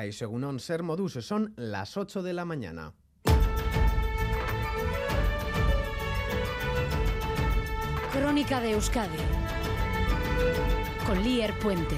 Caixo 0.00 0.24
Egunon 0.24 0.58
Ser 0.58 0.82
Modus, 0.82 1.18
son 1.20 1.52
las 1.58 1.94
8 1.94 2.22
de 2.22 2.32
la 2.32 2.46
mañana. 2.46 2.94
Crónica 8.10 8.62
de 8.62 8.70
Euskadi 8.70 9.18
con 11.06 11.22
Lier 11.22 11.52
Puente. 11.58 11.96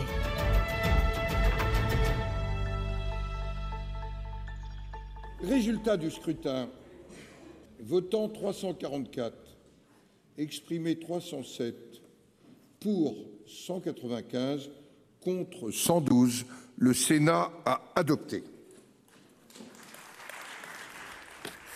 Résultat 5.42 5.96
du 5.96 6.10
scrutin. 6.10 6.68
Votant 7.78 8.28
344, 8.28 9.32
exprimé 10.38 10.96
307, 10.96 12.02
pour 12.80 13.14
195, 13.46 14.70
contre 15.20 15.70
112, 15.70 16.44
le 16.82 16.92
Sénat 16.92 17.48
a 17.64 17.80
adopté. 17.94 18.42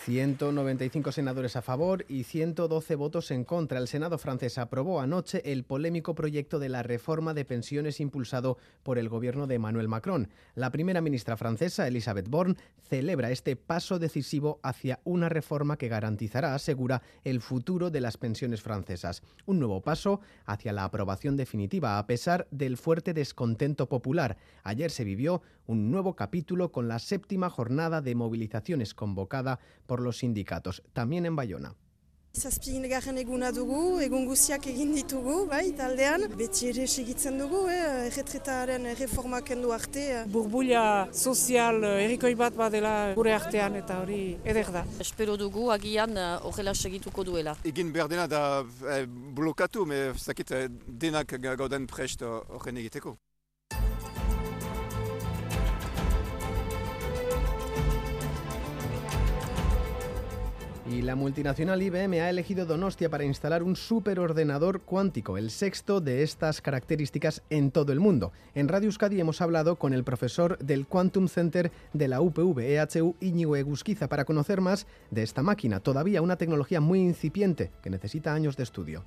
195 0.07 1.11
senadores 1.11 1.57
a 1.57 1.61
favor 1.61 2.05
y 2.07 2.23
112 2.23 2.95
votos 2.95 3.29
en 3.29 3.43
contra. 3.43 3.77
El 3.77 3.89
Senado 3.89 4.17
francés 4.17 4.57
aprobó 4.57 5.01
anoche 5.01 5.41
el 5.51 5.65
polémico 5.65 6.15
proyecto 6.15 6.59
de 6.59 6.69
la 6.69 6.81
reforma 6.81 7.33
de 7.33 7.43
pensiones 7.43 7.99
impulsado 7.99 8.57
por 8.83 8.99
el 8.99 9.09
gobierno 9.09 9.47
de 9.47 9.55
Emmanuel 9.55 9.89
Macron. 9.89 10.29
La 10.55 10.71
primera 10.71 11.01
ministra 11.01 11.35
francesa, 11.35 11.89
Elisabeth 11.89 12.29
Borne, 12.29 12.55
celebra 12.89 13.31
este 13.31 13.57
paso 13.57 13.99
decisivo 13.99 14.61
hacia 14.63 15.01
una 15.03 15.27
reforma 15.27 15.75
que 15.75 15.89
garantizará, 15.89 16.55
asegura, 16.55 17.01
el 17.25 17.41
futuro 17.41 17.89
de 17.89 17.99
las 17.99 18.15
pensiones 18.15 18.61
francesas. 18.61 19.23
Un 19.45 19.59
nuevo 19.59 19.81
paso 19.81 20.21
hacia 20.45 20.71
la 20.71 20.85
aprobación 20.85 21.35
definitiva, 21.35 21.99
a 21.99 22.07
pesar 22.07 22.47
del 22.49 22.77
fuerte 22.77 23.13
descontento 23.13 23.89
popular. 23.89 24.37
Ayer 24.63 24.89
se 24.89 25.03
vivió 25.03 25.41
un 25.65 25.91
nuevo 25.91 26.15
capítulo 26.15 26.71
con 26.71 26.87
la 26.87 26.97
séptima 26.97 27.49
jornada 27.49 27.99
de 28.01 28.15
movilizaciones 28.15 28.93
convocada 28.93 29.59
por 29.85 29.96
los 30.01 30.17
sindicatos, 30.17 30.83
también 30.93 31.25
en 31.25 31.35
Bayona. 31.35 31.75
Zazpigarren 32.37 33.17
eguna 33.17 33.49
dugu, 33.51 33.97
egun 34.05 34.27
guziak 34.29 34.67
egin 34.69 34.91
ditugu, 34.93 35.47
bai, 35.49 35.71
taldean. 35.73 36.27
Beti 36.37 36.67
ere 36.69 36.85
segitzen 36.85 37.39
dugu, 37.41 37.63
eh, 37.73 38.05
erretretaren 38.11 38.85
reforma 38.99 39.41
kendu 39.41 39.71
arte. 39.73 40.23
Burbulia 40.29 41.07
sozial 41.11 41.81
errikoi 41.95 42.35
bat 42.35 42.53
badela 42.53 43.13
gure 43.15 43.33
artean 43.33 43.79
eta 43.81 43.99
hori 44.03 44.37
eder 44.45 44.69
da. 44.71 44.85
Espero 44.99 45.37
dugu 45.37 45.71
agian 45.71 46.13
horrela 46.17 46.75
segituko 46.75 47.23
duela. 47.23 47.57
Egin 47.65 47.91
behar 47.91 48.07
dena 48.07 48.27
da 48.27 48.43
eh, 48.85 49.05
blokatu, 49.07 49.87
me 49.87 50.13
zakit 50.13 50.53
denak 50.85 51.39
gauden 51.41 51.87
prest 51.87 52.21
horren 52.21 52.77
egiteko. 52.77 53.17
La 61.07 61.15
multinacional 61.15 61.81
IBM 61.81 62.19
ha 62.19 62.29
elegido 62.29 62.65
Donostia 62.65 63.09
para 63.09 63.23
instalar 63.23 63.63
un 63.63 63.77
superordenador 63.77 64.81
cuántico, 64.81 65.37
el 65.37 65.51
sexto 65.51 66.01
de 66.01 66.21
estas 66.21 66.61
características 66.61 67.43
en 67.49 67.71
todo 67.71 67.93
el 67.93 68.01
mundo. 68.01 68.33
En 68.55 68.67
Radio 68.67 68.87
Euskadi 68.87 69.17
hemos 69.21 69.39
hablado 69.39 69.77
con 69.77 69.93
el 69.93 70.03
profesor 70.03 70.57
del 70.57 70.85
Quantum 70.85 71.29
Center 71.29 71.71
de 71.93 72.09
la 72.09 72.19
UPV 72.19 72.59
EHU 72.59 73.15
Íñigo 73.21 73.55
Egusquiza 73.55 74.09
para 74.09 74.25
conocer 74.25 74.59
más 74.59 74.85
de 75.09 75.23
esta 75.23 75.41
máquina, 75.43 75.79
todavía 75.79 76.21
una 76.21 76.35
tecnología 76.35 76.81
muy 76.81 76.99
incipiente 76.99 77.71
que 77.81 77.89
necesita 77.89 78.33
años 78.33 78.57
de 78.57 78.63
estudio. 78.63 79.05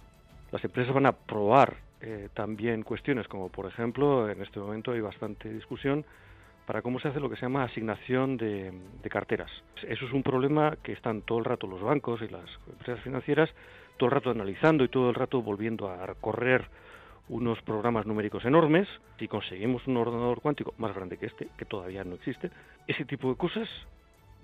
Las 0.53 0.65
empresas 0.65 0.95
van 0.95 1.05
a 1.05 1.13
probar 1.13 1.77
eh, 2.01 2.31
también 2.33 2.83
cuestiones 2.83 3.29
como, 3.29 3.51
por 3.51 3.67
ejemplo, 3.67 4.31
en 4.31 4.41
este 4.41 4.59
momento 4.59 4.93
hay 4.93 5.03
bastante 5.03 5.53
discusión 5.53 6.07
para 6.71 6.83
cómo 6.83 7.01
se 7.01 7.09
hace 7.09 7.19
lo 7.19 7.29
que 7.29 7.35
se 7.35 7.43
llama 7.43 7.65
asignación 7.65 8.37
de, 8.37 8.73
carteras. 9.11 9.51
Eso 9.89 10.07
es 10.07 10.13
un 10.13 10.23
problema 10.23 10.77
que 10.85 10.93
están 10.93 11.23
todo 11.23 11.41
el 11.41 11.45
rato 11.45 11.67
los 11.67 11.83
bancos 11.83 12.23
y 12.23 12.29
las 12.29 12.49
empresas 12.69 13.03
financieras, 13.03 13.51
todo 13.97 14.07
el 14.07 14.13
rato 14.13 14.31
analizando 14.31 14.85
y 14.85 14.89
todo 14.89 15.09
el 15.09 15.17
rato 15.17 15.43
volviendo 15.43 15.91
a 15.91 16.07
recorrer 16.07 16.69
unos 17.29 17.61
programas 17.63 18.07
numéricos 18.07 18.45
enormes. 18.45 18.87
Si 19.19 19.27
conseguimos 19.27 19.85
un 19.89 19.97
ordenador 19.97 20.41
cuántico 20.41 20.73
más 20.79 20.95
grande 20.95 21.17
que 21.17 21.27
este, 21.27 21.49
que 21.59 21.65
todavía 21.65 22.05
no 22.05 22.15
existe, 22.15 22.53
ese 22.87 23.05
tipo 23.05 23.31
de 23.31 23.35
cosas 23.35 23.69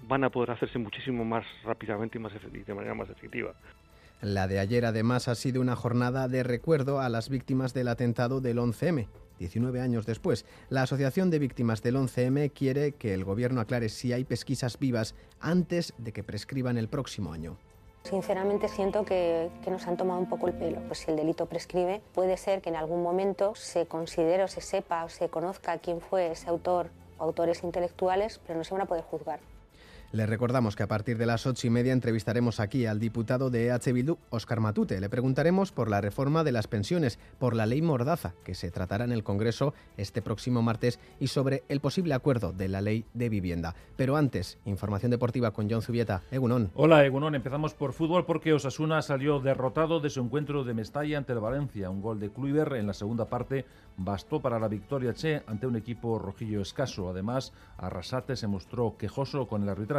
van 0.08 0.24
a 0.24 0.30
poder 0.30 0.50
hacerse 0.50 0.80
muchísimo 0.80 1.24
más 1.24 1.46
rápidamente 1.62 2.18
y 2.18 2.58
de 2.58 2.74
manera 2.74 2.94
más 2.94 3.08
efectiva. 3.08 3.52
La 4.22 4.48
de 4.48 4.58
ayer 4.58 4.86
además 4.86 5.28
ha 5.28 5.34
sido 5.34 5.60
una 5.60 5.76
jornada 5.76 6.26
de 6.26 6.42
recuerdo 6.42 7.00
a 7.00 7.08
las 7.10 7.28
víctimas 7.28 7.74
del 7.74 7.88
atentado 7.88 8.40
del 8.40 8.58
11M. 8.58 9.08
19 9.38 9.80
años 9.82 10.06
después, 10.06 10.46
la 10.70 10.82
Asociación 10.82 11.28
de 11.28 11.38
Víctimas 11.38 11.82
del 11.82 11.96
11M 11.96 12.50
quiere 12.52 12.92
que 12.92 13.12
el 13.12 13.24
Gobierno 13.24 13.60
aclare 13.60 13.90
si 13.90 14.14
hay 14.14 14.24
pesquisas 14.24 14.78
vivas 14.78 15.14
antes 15.38 15.92
de 15.98 16.12
que 16.12 16.24
prescriban 16.24 16.78
el 16.78 16.88
próximo 16.88 17.34
año. 17.34 17.58
Sinceramente 18.04 18.68
siento 18.68 19.04
que, 19.04 19.50
nos 19.68 19.86
han 19.86 19.98
tomado 19.98 20.20
un 20.20 20.28
poco 20.30 20.48
el 20.48 20.54
pelo. 20.54 20.80
Pues 20.86 21.00
si 21.00 21.10
el 21.10 21.16
delito 21.16 21.44
prescribe, 21.46 22.00
puede 22.14 22.38
ser 22.38 22.62
que 22.62 22.70
en 22.70 22.76
algún 22.76 23.02
momento 23.02 23.54
se 23.54 23.86
considere 23.86 24.44
o 24.44 24.48
se 24.48 24.62
sepa 24.62 25.04
o 25.04 25.10
se 25.10 25.28
conozca 25.28 25.76
quién 25.78 26.00
fue 26.00 26.30
ese 26.30 26.48
autor 26.48 26.88
o 27.18 27.24
autores 27.24 27.64
intelectuales, 27.64 28.40
pero 28.46 28.58
no 28.58 28.64
se 28.64 28.72
van 28.72 28.82
a 28.82 28.86
poder 28.86 29.04
juzgar. 29.04 29.40
Les 30.12 30.28
recordamos 30.28 30.76
que 30.76 30.84
a 30.84 30.86
partir 30.86 31.18
de 31.18 31.26
las 31.26 31.46
ocho 31.46 31.66
y 31.66 31.70
media 31.70 31.92
entrevistaremos 31.92 32.60
aquí 32.60 32.86
al 32.86 33.00
diputado 33.00 33.50
de 33.50 33.66
EH 33.66 33.92
Bildu, 33.92 34.18
Oscar 34.30 34.60
Matute. 34.60 35.00
Le 35.00 35.08
preguntaremos 35.08 35.72
por 35.72 35.90
la 35.90 36.00
reforma 36.00 36.44
de 36.44 36.52
las 36.52 36.68
pensiones, 36.68 37.18
por 37.38 37.56
la 37.56 37.66
ley 37.66 37.82
Mordaza, 37.82 38.34
que 38.44 38.54
se 38.54 38.70
tratará 38.70 39.04
en 39.04 39.10
el 39.10 39.24
Congreso 39.24 39.74
este 39.96 40.22
próximo 40.22 40.62
martes, 40.62 41.00
y 41.18 41.26
sobre 41.26 41.64
el 41.68 41.80
posible 41.80 42.14
acuerdo 42.14 42.52
de 42.52 42.68
la 42.68 42.80
ley 42.80 43.04
de 43.14 43.28
vivienda. 43.28 43.74
Pero 43.96 44.16
antes, 44.16 44.58
información 44.64 45.10
deportiva 45.10 45.50
con 45.50 45.68
John 45.68 45.82
Zubieta. 45.82 46.22
Egunon. 46.30 46.70
Hola, 46.74 47.04
Egunon. 47.04 47.34
Empezamos 47.34 47.74
por 47.74 47.92
fútbol 47.92 48.24
porque 48.26 48.52
Osasuna 48.52 49.02
salió 49.02 49.40
derrotado 49.40 49.98
de 49.98 50.10
su 50.10 50.20
encuentro 50.20 50.62
de 50.62 50.74
Mestalla 50.74 51.18
ante 51.18 51.32
el 51.32 51.40
Valencia. 51.40 51.90
Un 51.90 52.00
gol 52.00 52.20
de 52.20 52.30
Kluivert 52.30 52.74
en 52.74 52.86
la 52.86 52.94
segunda 52.94 53.24
parte 53.24 53.64
bastó 53.96 54.40
para 54.40 54.60
la 54.60 54.68
victoria 54.68 55.14
Che 55.14 55.42
ante 55.46 55.66
un 55.66 55.74
equipo 55.74 56.18
rojillo 56.18 56.60
escaso. 56.60 57.08
Además, 57.08 57.52
Arrasate 57.78 58.36
se 58.36 58.46
mostró 58.46 58.96
quejoso 58.96 59.48
con 59.48 59.62
el 59.62 59.68
arbitraje. 59.68 59.95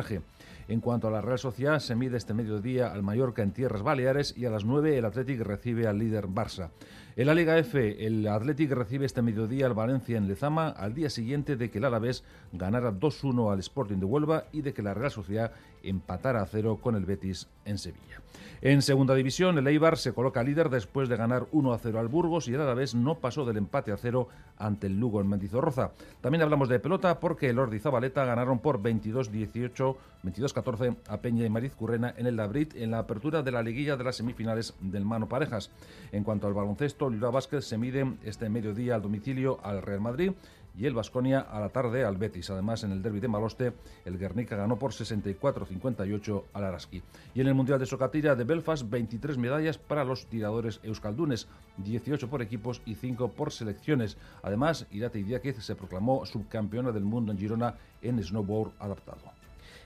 En 0.67 0.81
cuanto 0.81 1.07
a 1.07 1.11
la 1.11 1.21
Real 1.21 1.39
Sociedad, 1.39 1.79
se 1.79 1.95
mide 1.95 2.17
este 2.17 2.33
mediodía 2.33 2.91
al 2.91 3.01
Mallorca 3.01 3.41
en 3.41 3.51
Tierras 3.51 3.83
Baleares 3.83 4.33
y 4.37 4.45
a 4.45 4.49
las 4.49 4.65
9 4.65 4.97
el 4.97 5.05
Athletic 5.05 5.41
recibe 5.41 5.87
al 5.87 5.97
líder 5.97 6.27
Barça. 6.27 6.71
En 7.17 7.25
la 7.25 7.33
Liga 7.33 7.57
F, 7.57 8.05
el 8.05 8.27
Athletic 8.27 8.69
recibe 8.69 9.07
este 9.07 9.23
mediodía 9.23 9.65
al 9.65 9.73
Valencia 9.73 10.19
en 10.19 10.27
Lezama 10.27 10.69
al 10.69 10.93
día 10.93 11.09
siguiente 11.09 11.55
de 11.55 11.71
que 11.71 11.79
el 11.79 11.85
Alavés 11.85 12.23
ganara 12.53 12.91
2-1 12.91 13.51
al 13.51 13.57
Sporting 13.57 13.97
de 13.97 14.05
Huelva 14.05 14.43
y 14.53 14.61
de 14.61 14.71
que 14.71 14.83
la 14.83 14.93
Real 14.93 15.09
Sociedad 15.09 15.51
empatara 15.81 16.43
a 16.43 16.45
cero 16.45 16.77
con 16.79 16.95
el 16.95 17.05
Betis 17.05 17.47
en 17.65 17.79
Sevilla. 17.79 18.21
En 18.61 18.81
segunda 18.81 19.13
división, 19.13 19.57
el 19.57 19.67
Eibar 19.67 19.97
se 19.97 20.13
coloca 20.13 20.43
líder 20.43 20.69
después 20.69 21.09
de 21.09 21.15
ganar 21.15 21.47
1 21.51 21.73
a 21.73 21.77
0 21.77 21.99
al 21.99 22.07
Burgos 22.07 22.47
y 22.47 22.53
el 22.53 22.61
Alavés 22.61 22.95
no 22.95 23.15
pasó 23.15 23.45
del 23.45 23.57
empate 23.57 23.91
a 23.91 23.97
cero 23.97 24.29
ante 24.57 24.87
el 24.87 24.99
Lugo 24.99 25.21
en 25.21 25.27
Mendizorroza. 25.27 25.91
También 26.21 26.41
hablamos 26.41 26.67
de 26.67 26.79
pelota 26.79 27.19
porque 27.19 27.49
el 27.49 27.59
Ordi 27.59 27.79
Zabaleta 27.79 28.25
ganaron 28.25 28.59
por 28.59 28.81
22-18, 28.81 29.95
22-14 30.23 30.97
a 31.07 31.17
Peña 31.17 31.45
y 31.45 31.49
Mariz 31.49 31.75
Currena 31.75 32.13
en 32.17 32.25
el 32.25 32.35
Labrit 32.35 32.75
en 32.75 32.91
la 32.91 32.99
apertura 32.99 33.43
de 33.43 33.51
la 33.51 33.61
liguilla 33.61 33.95
de 33.95 34.03
las 34.03 34.15
semifinales 34.15 34.73
del 34.81 35.05
Mano 35.05 35.29
Parejas. 35.29 35.69
En 36.11 36.23
cuanto 36.23 36.47
al 36.47 36.53
baloncesto, 36.53 37.06
Lula 37.09 37.29
Vázquez 37.29 37.65
se 37.65 37.77
mide 37.77 38.17
este 38.23 38.49
mediodía 38.49 38.95
al 38.95 39.01
domicilio 39.01 39.59
al 39.63 39.81
Real 39.81 40.01
Madrid 40.01 40.31
y 40.77 40.85
el 40.85 40.93
Vasconia 40.93 41.39
a 41.39 41.59
la 41.59 41.69
tarde 41.69 42.05
al 42.05 42.17
Betis. 42.17 42.49
Además, 42.49 42.83
en 42.83 42.91
el 42.91 43.01
derby 43.01 43.19
de 43.19 43.27
Maloste, 43.27 43.73
el 44.05 44.17
Guernica 44.17 44.55
ganó 44.55 44.77
por 44.77 44.91
64-58 44.91 46.43
al 46.53 46.63
Araski. 46.63 47.01
Y 47.33 47.41
en 47.41 47.47
el 47.47 47.55
Mundial 47.55 47.79
de 47.79 47.85
Socatira 47.85 48.35
de 48.35 48.43
Belfast, 48.43 48.87
23 48.87 49.37
medallas 49.37 49.77
para 49.77 50.03
los 50.03 50.27
tiradores 50.27 50.79
euskaldunes, 50.83 51.47
18 51.77 52.29
por 52.29 52.41
equipos 52.41 52.81
y 52.85 52.95
5 52.95 53.31
por 53.31 53.51
selecciones. 53.51 54.17
Además, 54.43 54.85
Irate 54.91 55.19
Idiáquez 55.19 55.63
se 55.63 55.75
proclamó 55.75 56.25
subcampeona 56.25 56.91
del 56.91 57.03
mundo 57.03 57.31
en 57.31 57.39
Girona 57.39 57.75
en 58.01 58.23
snowboard 58.23 58.73
adaptado. 58.79 59.36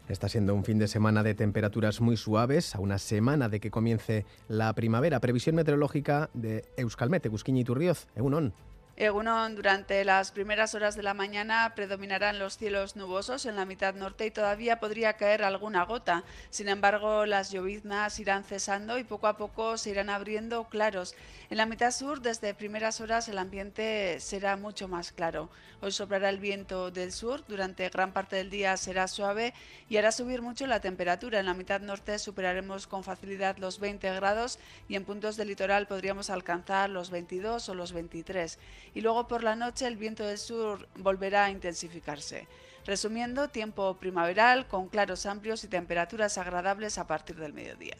Está 0.09 0.27
siendo 0.27 0.53
un 0.56 0.65
fin 0.65 0.77
de 0.77 0.88
semana 0.88 1.24
de 1.24 1.36
temperaturas 1.36 2.01
muy 2.01 2.18
suaves, 2.18 2.75
a 2.75 2.80
una 2.80 2.98
semana 2.98 3.50
de 3.50 3.59
que 3.59 3.71
comience 3.71 4.25
la 4.48 4.74
primavera. 4.74 5.19
Previsión 5.19 5.56
meteorológica 5.56 6.30
de 6.33 6.65
Euskalmet, 6.77 7.25
Egusquiña 7.25 7.62
y 7.62 7.63
Turrioz. 7.63 8.07
Egunon. 8.15 8.53
Egunon, 9.01 9.56
durante 9.56 10.06
las 10.06 10.30
primeras 10.31 10.75
horas 10.75 10.95
de 10.95 11.01
la 11.01 11.15
mañana 11.15 11.74
predominarán 11.75 12.38
los 12.38 12.56
cielos 12.59 12.95
nubosos 12.95 13.48
en 13.48 13.56
la 13.56 13.65
mitad 13.65 13.95
norte 13.95 14.27
y 14.27 14.30
todavía 14.30 14.80
podría 14.80 15.13
caer 15.13 15.44
alguna 15.44 15.86
gota. 15.86 16.24
Sin 16.51 16.69
embargo, 16.69 17.25
las 17.25 17.50
lloviznas 17.50 18.19
irán 18.19 18.44
cesando 18.44 19.00
y 19.00 19.03
poco 19.03 19.25
a 19.25 19.38
poco 19.38 19.80
se 19.80 19.89
irán 19.89 20.12
abriendo 20.12 20.65
claros. 20.65 21.15
En 21.50 21.57
la 21.57 21.65
mitad 21.65 21.89
sur, 21.89 22.21
desde 22.21 22.53
primeras 22.53 23.01
horas, 23.01 23.27
el 23.27 23.39
ambiente 23.39 24.19
será 24.19 24.56
mucho 24.56 24.88
más 24.88 25.12
claro. 25.12 25.50
Hoy 25.81 25.92
soplará 25.92 26.30
el 26.30 26.38
viento 26.38 26.92
del 26.92 27.12
sur, 27.12 27.44
durante 27.48 27.89
gran 27.89 28.13
parte 28.13 28.36
del 28.36 28.51
día 28.51 28.77
será 28.77 29.07
suave 29.07 29.56
y 29.89 29.98
hará 29.98 30.12
subir 30.12 30.44
mucho 30.44 30.68
la 30.68 30.80
temperatura. 30.80 31.39
En 31.39 31.48
la 31.48 31.56
mitad 31.56 31.81
norte 31.81 32.19
superaremos 32.19 32.86
con 32.86 33.03
facilidad 33.03 33.57
los 33.57 33.80
20 33.80 34.13
grados 34.13 34.59
y 34.88 34.94
en 34.95 35.06
puntos 35.06 35.38
del 35.38 35.48
litoral 35.48 35.88
podríamos 35.88 36.30
alcanzar 36.30 36.92
los 36.92 37.09
22 37.09 37.68
o 37.68 37.74
los 37.74 37.94
23 37.94 38.59
y 38.93 39.01
luego 39.01 39.27
por 39.27 39.43
la 39.43 39.55
noche 39.55 39.88
el 39.88 39.97
viento 39.97 40.25
del 40.25 40.38
sur 40.38 40.88
volverá 40.97 41.45
a 41.45 41.51
intensificarse. 41.51 42.47
Resumiendo, 42.85 43.49
tiempo 43.49 43.95
primaveral 43.97 44.67
con 44.67 44.88
claros 44.88 45.25
amplios 45.25 45.63
y 45.63 45.67
temperaturas 45.67 46.38
agradables 46.38 46.97
a 46.97 47.07
partir 47.07 47.35
del 47.35 47.53
mediodía. 47.53 47.95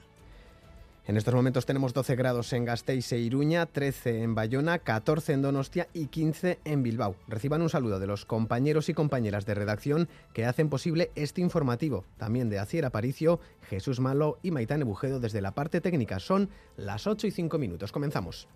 En 1.08 1.18
estos 1.18 1.34
momentos 1.34 1.66
tenemos 1.66 1.94
12 1.94 2.16
grados 2.16 2.54
en 2.54 2.64
Gasteiz 2.64 3.12
e 3.12 3.18
Iruña, 3.18 3.66
13 3.66 4.22
en 4.22 4.36
Bayona, 4.36 4.78
14 4.80 5.34
en 5.34 5.42
Donostia 5.42 5.88
y 5.94 6.08
15 6.08 6.60
en 6.64 6.84
Bilbao. 6.84 7.16
Reciban 7.28 7.64
un 7.64 7.70
saludo 7.70 8.00
de 8.00 8.06
los 8.06 8.26
compañeros 8.26 8.88
y 8.88 8.94
compañeras 8.94 9.46
de 9.48 9.56
redacción 9.56 10.10
que 10.32 10.46
hacen 10.46 10.70
posible 10.70 11.12
este 11.16 11.42
informativo. 11.42 12.06
También 12.18 12.50
de 12.50 12.60
Acier 12.60 12.86
Aparicio, 12.86 13.40
Jesús 13.64 14.00
Malo 14.00 14.38
y 14.44 14.52
Maitán 14.52 14.84
Bujedo 14.84 15.20
desde 15.20 15.42
la 15.42 15.52
parte 15.52 15.82
técnica. 15.82 16.20
Son 16.20 16.50
las 16.78 17.08
8 17.08 17.28
y 17.28 17.32
5 17.32 17.58
minutos. 17.58 17.92
Comenzamos. 17.92 18.48